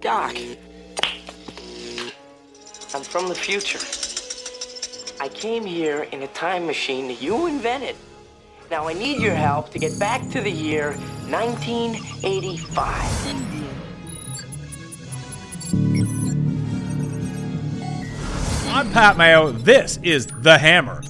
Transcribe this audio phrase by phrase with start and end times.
[0.00, 0.34] Doc,
[2.94, 3.78] I'm from the future.
[5.22, 7.96] I came here in a time machine that you invented.
[8.70, 10.92] Now I need your help to get back to the year
[11.28, 13.34] 1985.
[18.68, 19.52] I'm Pat Mayo.
[19.52, 21.02] This is The Hammer.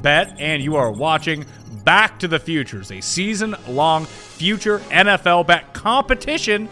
[0.00, 1.44] Bet, and you are watching
[1.82, 6.68] Back to the Futures, a season long future NFL bet competition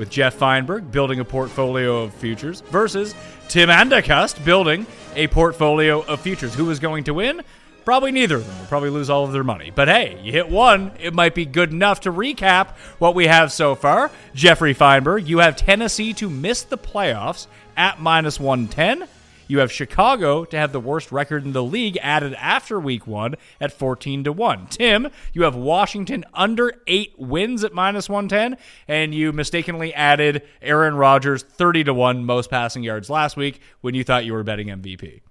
[0.00, 3.14] with Geoff Fienberg building a portfolio of futures versus
[3.48, 6.54] Tim Anderson building a portfolio of futures.
[6.54, 7.42] Who is going to win?
[7.84, 8.58] Probably neither of them.
[8.58, 9.70] Will probably lose all of their money.
[9.74, 13.52] But hey, you hit one, it might be good enough to recap what we have
[13.52, 14.10] so far.
[14.34, 19.06] Geoffrey Fienberg, you have Tennessee to miss the playoffs at minus 110.
[19.50, 23.34] You have Chicago to have the worst record in the league added after week one
[23.60, 24.68] at 14 to 1.
[24.68, 30.94] Tim, you have Washington under eight wins at minus 110, and you mistakenly added Aaron
[30.94, 34.68] Rodgers 30 to 1 most passing yards last week when you thought you were betting
[34.68, 35.22] MVP.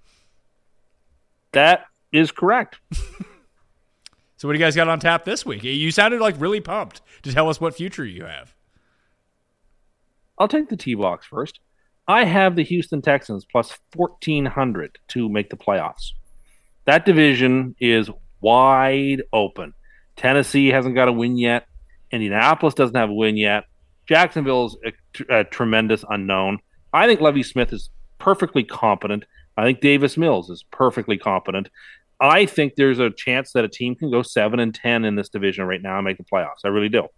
[1.52, 2.78] That is correct.
[2.92, 5.64] so, what do you guys got on tap this week?
[5.64, 8.54] You sounded like really pumped to tell us what future you have.
[10.36, 11.58] I'll take the T box first.
[12.08, 16.12] I have the Houston Texans plus 1400 to make the playoffs.
[16.86, 19.74] That division is wide open.
[20.16, 21.66] Tennessee hasn't got a win yet.
[22.10, 23.64] Indianapolis doesn't have a win yet.
[24.08, 26.58] Jacksonville's a, a tremendous unknown.
[26.92, 29.24] I think Lovie Smith is perfectly competent.
[29.56, 31.68] I think Davis Mills is perfectly competent.
[32.20, 35.28] I think there's a chance that a team can go seven and ten in this
[35.28, 36.64] division right now and make the playoffs.
[36.64, 37.08] I really do.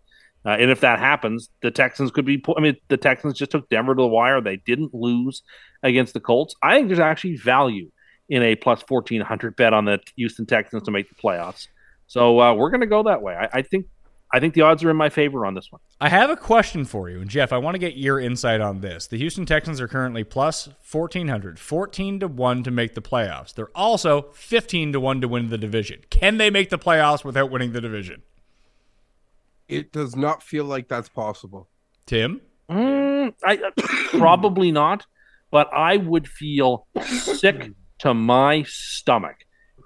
[0.44, 2.42] Uh, and if that happens, the Texans could be.
[2.56, 4.40] I mean, the Texans just took Denver to the wire.
[4.40, 5.42] They didn't lose
[5.82, 6.54] against the Colts.
[6.62, 7.90] I think there's actually value
[8.28, 11.68] in a plus fourteen hundred bet on the Houston Texans to make the playoffs.
[12.08, 13.34] So uh, we're going to go that way.
[13.34, 13.86] I, I, think.
[14.34, 15.80] I think the odds are in my favor on this one.
[16.00, 18.80] I have a question for you, and Geoff, I want to get your insight on
[18.80, 19.06] this.
[19.06, 23.52] The Houston Texans are currently plus 1400, 14 to 1 to make the playoffs.
[23.52, 26.00] They're also 15 to 1 to win the division.
[26.08, 28.22] Can they make the playoffs without winning the division?
[29.72, 31.68] It does not feel like that's possible.
[32.06, 32.40] Tim,
[32.70, 33.58] mm, I
[34.18, 35.06] probably not,
[35.50, 39.36] but I would feel sick to my stomach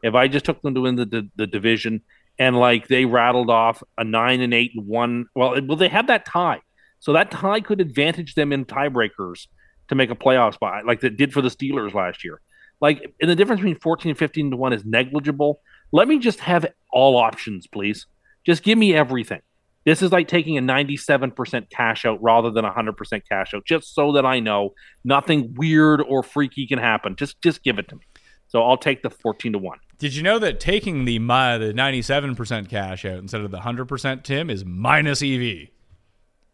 [0.03, 2.03] if I just took them to win the, the, the division
[2.39, 5.27] and like they rattled off a nine and eight and one.
[5.35, 6.61] Well, well, they have that tie,
[6.99, 9.47] so that tie could advantage them in tiebreakers
[9.89, 12.41] to make a playoff spot, like that did for the Steelers last year.
[12.81, 15.61] Like, and the difference between 14 and 15 to 1 is negligible.
[15.93, 18.07] Let me just have all options, please.
[18.45, 19.41] Just give me everything.
[19.87, 23.95] This is like taking a 97% cash out rather than a 100% cash out, just
[23.95, 24.75] so that I know
[25.05, 27.15] nothing weird or freaky can happen.
[27.15, 28.03] Just just give it to me.
[28.49, 29.79] So I'll take the 14 to 1.
[29.99, 34.25] Did you know that taking the my, the 97% cash out instead of the 100%
[34.25, 35.69] Tim is minus EV?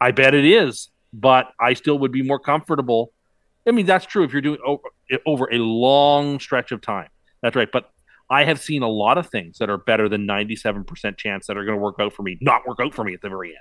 [0.00, 3.12] I bet it is, but I still would be more comfortable.
[3.66, 4.82] I mean, that's true if you're doing over,
[5.26, 7.08] over a long stretch of time.
[7.42, 7.70] That's right.
[7.72, 7.90] But
[8.32, 11.66] I have seen a lot of things that are better than 97% chance that are
[11.66, 13.58] going to work out for me, not work out for me at the very end.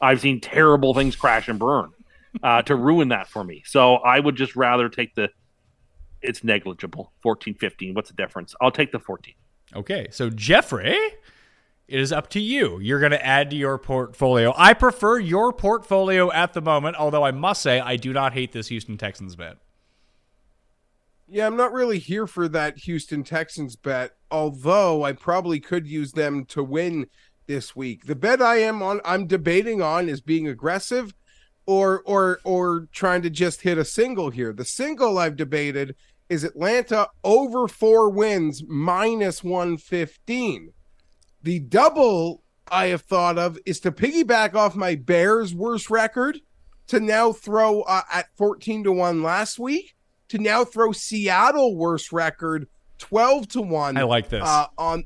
[0.00, 1.90] I've seen terrible things crash and burn
[2.42, 3.62] uh, to ruin that for me.
[3.64, 5.28] So I would just rather take the,
[6.20, 7.94] it's negligible, 14, 15.
[7.94, 8.56] What's the difference?
[8.60, 9.34] I'll take the 14.
[9.76, 10.08] Okay.
[10.10, 10.98] So, Geoffrey,
[11.86, 12.80] it is up to you.
[12.80, 14.52] You're going to add to your portfolio.
[14.56, 18.50] I prefer your portfolio at the moment, although I must say I do not hate
[18.50, 19.58] this Houston Texans bet.
[21.30, 26.12] Yeah, I'm not really here for that Houston Texans bet, although I probably could use
[26.12, 27.06] them to win
[27.46, 28.06] this week.
[28.06, 31.12] The bet I am on I'm debating on is being aggressive
[31.66, 34.54] or or or trying to just hit a single here.
[34.54, 35.96] The single I've debated
[36.30, 40.72] is Atlanta over 4 wins minus 115.
[41.42, 46.40] The double I have thought of is to piggyback off my Bears worst record
[46.86, 49.94] to now throw uh, at 14 to 1 last week
[50.28, 52.68] to now throw Seattle worst record
[52.98, 53.96] 12 to 1.
[53.96, 54.42] I like this.
[54.44, 55.04] Uh, on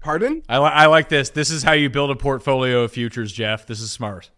[0.00, 0.42] Pardon?
[0.48, 1.30] I, li- I like this.
[1.30, 3.66] This is how you build a portfolio of futures, Geoff.
[3.66, 4.30] This is smart.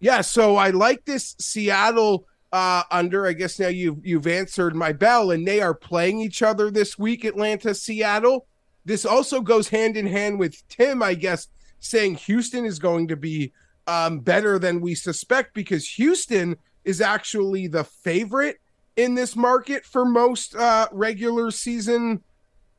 [0.00, 3.26] Yeah, so I like this Seattle uh under.
[3.26, 6.96] I guess now you've you've answered my bell, and they are playing each other this
[6.96, 8.46] week, Atlanta, Seattle.
[8.84, 11.48] This also goes hand in hand with Tim, I guess,
[11.80, 13.52] saying Houston is going to be
[13.88, 18.60] um better than we suspect because Houston is actually the favorite
[18.98, 22.20] in this market for most uh, regular season.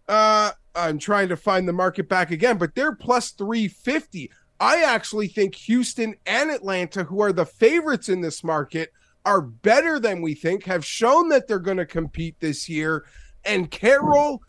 [0.08, 4.30] Uh, I'm trying to find the market back again, but they're plus 350.
[4.60, 8.92] I actually think Houston and Atlanta, who are the favorites in this market,
[9.26, 13.06] are better than we think, have shown that they're going to compete this year.
[13.46, 14.42] And Carroll,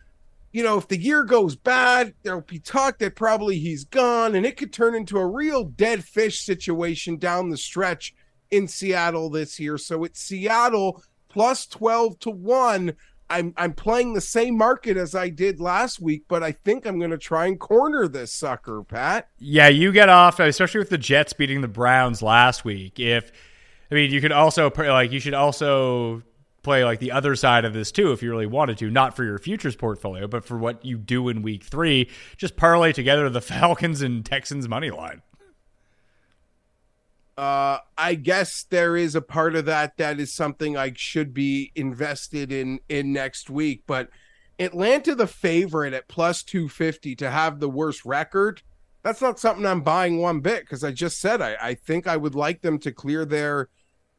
[0.50, 4.44] you know, if the year goes bad, there'll be talk that probably he's gone, and
[4.44, 8.12] it could turn into a real dead fish situation down the stretch
[8.50, 9.78] in Seattle this year.
[9.78, 11.00] So it's Seattle
[11.31, 12.94] plus 12 to 1.
[13.31, 16.99] I'm I'm playing the same market as I did last week, but I think I'm
[16.99, 19.29] going to try and corner this sucker, Pat.
[19.38, 22.99] Yeah, you get off, especially with the Jets beating the Browns last week.
[22.99, 23.31] If
[23.91, 26.23] I mean, you could also like you should also
[26.62, 29.25] play like the other side of this too if you really wanted to, not for
[29.25, 33.41] your futures portfolio, but for what you do in week 3, just parlay together the
[33.41, 35.23] Falcons and Texans money line.
[37.40, 41.72] Uh, I guess there is a part of that that is something I should be
[41.75, 43.84] invested in in next week.
[43.87, 44.10] But
[44.58, 48.60] Atlanta, the favorite at plus 250 to have the worst record,
[49.02, 52.19] that's not something I'm buying one bit because I just said I, I think I
[52.19, 53.70] would like them to clear their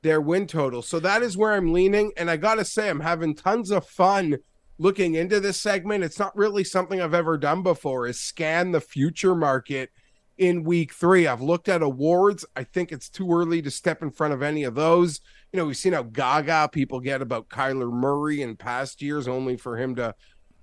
[0.01, 0.81] their win total.
[0.81, 2.13] So that is where I'm leaning.
[2.17, 4.37] And I got to say, I'm having tons of fun
[4.79, 6.03] looking into this segment.
[6.03, 9.91] It's not really something I've ever done before is scan the future market
[10.37, 11.27] in week three.
[11.27, 12.45] I've looked at awards.
[12.55, 15.19] I think it's too early to step in front of any of those.
[15.51, 19.57] You know, we've seen how gaga people get about Kyler Murray in past years, only
[19.57, 20.15] for him to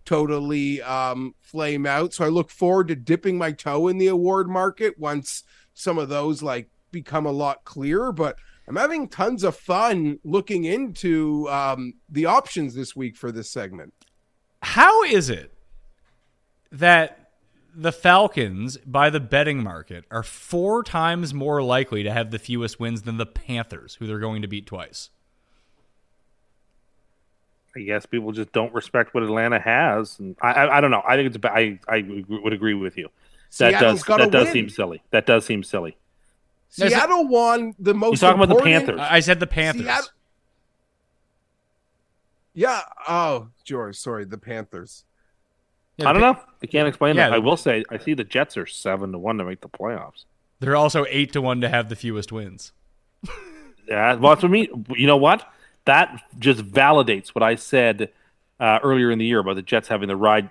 [0.05, 2.15] totally um, flame out.
[2.15, 5.45] So I look forward to dipping my toe in the award market once
[5.75, 8.11] some of those like become a lot clearer.
[8.11, 8.37] But
[8.67, 13.93] I'm having tons of fun looking into um, the options this week for this segment.
[14.63, 15.53] How is it
[16.73, 17.28] that
[17.75, 22.81] the Falcons, by the betting market, are four times more likely to have the fewest
[22.81, 25.11] wins than the Panthers, who they're going to beat twice.
[27.77, 31.03] I guess people just don't respect what Atlanta has, and I, I, I don't know.
[31.07, 33.05] I think it's I I would agree with you.
[33.59, 34.53] That Seattle's does that does win.
[34.53, 35.03] seem silly.
[35.11, 35.97] That does seem silly.
[36.71, 38.21] Seattle won the most.
[38.21, 39.01] You're talking about the Panthers.
[39.01, 39.83] I said the Panthers.
[39.85, 40.11] Seattle-
[42.55, 42.81] Yeah.
[43.07, 43.97] Oh, George.
[43.97, 45.05] Sorry, the Panthers.
[45.99, 46.39] Yeah, I don't know.
[46.63, 47.35] I can't explain Yeah, that.
[47.35, 50.25] I will say I see the Jets are seven to one to make the playoffs.
[50.61, 52.73] They're also eight to one to have the fewest wins.
[53.89, 54.69] Yeah, well, that's what I.
[54.97, 55.51] You know what?
[55.87, 58.11] That just validates what I said
[58.61, 60.51] uh, earlier in the year about the Jets having the ride,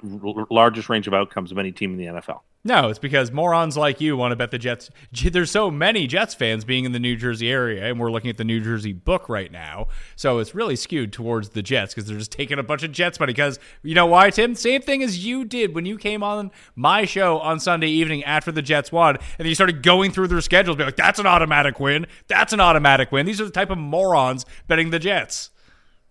[0.49, 2.39] largest range of outcomes of any team in the NFL.
[2.63, 4.89] No, it's because morons like you want to bet the Jets.
[5.11, 8.35] There's so many Jets fans being in the New Jersey area, and we're looking at
[8.35, 9.87] the New Jersey book right now.
[10.17, 13.21] So it's really skewed towards the Jets because they're just taking a bunch of Jets
[13.21, 13.31] money.
[13.31, 14.53] Because you know why, Tim?
[14.53, 18.51] Same thing as you did when you came on my show on Sunday evening after
[18.51, 21.25] the Jets won, and then you started going through their schedules, be like, "That's an
[21.25, 22.05] automatic win.
[22.27, 25.51] That's an automatic win." These are the type of morons betting the Jets.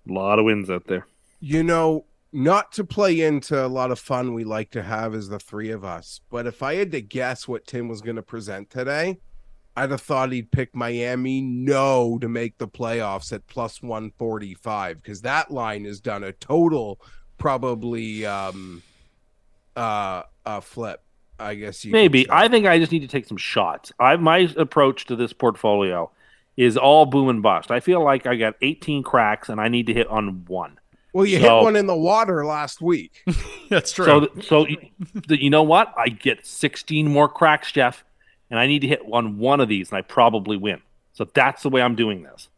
[0.08, 1.06] A lot of wins out there.
[1.38, 5.28] You know, not to play into a lot of fun we like to have as
[5.28, 8.22] the three of us, but if I had to guess what Tim was going to
[8.22, 9.18] present today,
[9.76, 15.20] I'd have thought he'd pick Miami no to make the playoffs at plus 145 because
[15.20, 16.98] that line has done a total
[17.38, 18.82] probably um
[19.76, 21.02] uh uh flip.
[21.38, 22.26] I guess you Maybe.
[22.30, 23.92] I think I just need to take some shots.
[24.00, 26.10] I my approach to this portfolio
[26.56, 27.70] is all boom and bust.
[27.70, 30.78] I feel like I got 18 cracks and I need to hit on one.
[31.16, 33.24] Well, you so- hit one in the water last week.
[33.70, 34.04] That's true.
[34.04, 34.78] So, so you-
[35.28, 35.94] you know what?
[35.96, 38.04] I get 16 more cracks, Geoff,
[38.50, 40.82] and I need to hit on one of these, and I probably win.
[41.14, 42.50] So that's the way I'm doing this.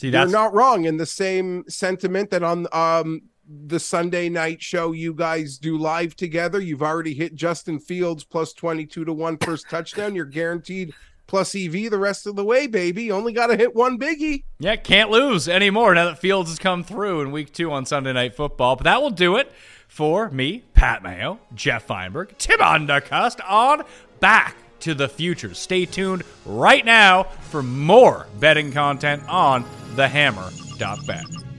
[0.00, 3.22] See, You're not wrong in the same sentiment that on um
[3.66, 6.60] the Sunday night show you guys do live together.
[6.60, 10.14] You've already hit Justin Fields plus 22 to 1 first touchdown.
[10.14, 10.94] You're guaranteed
[11.32, 13.10] plus EV the rest of the way, baby.
[13.10, 14.44] Only got to hit one biggie.
[14.58, 18.12] Yeah, can't lose anymore now that Fields has come through in week two on Sunday
[18.12, 18.76] Night Football.
[18.76, 19.50] But that will do it
[19.88, 23.82] for me, Pat Mayo, Geoff Fienberg, Tim Anderson on
[24.20, 25.54] Back to the Future.
[25.54, 31.51] Stay tuned right now for more betting content on thehammer.bet.